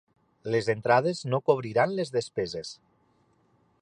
[0.53, 2.73] Les entrades no cobriran les despeses.